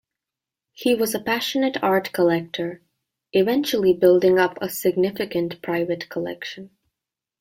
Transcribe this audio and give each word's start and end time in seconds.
He 0.73 0.95
was 0.95 1.13
a 1.13 1.19
passionate 1.19 1.77
art 1.83 2.11
collector, 2.11 2.81
eventually 3.33 3.93
building 3.93 4.39
up 4.39 4.57
a 4.59 4.67
significant 4.67 5.61
private 5.61 6.09
collection. 6.09 6.71